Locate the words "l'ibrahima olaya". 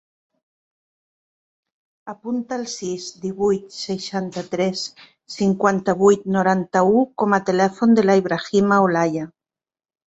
8.11-9.31